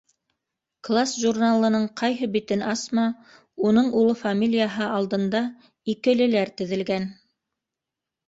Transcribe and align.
Класс 0.87 1.11
журналының 1.23 1.83
ҡайһы 1.99 2.29
битен 2.35 2.63
асма- 2.71 3.03
уның 3.71 3.91
улы 3.99 4.15
фамилияһы 4.21 4.87
алдында 5.01 5.41
«икеле»ләр 5.95 6.53
теҙелгән. 6.63 7.07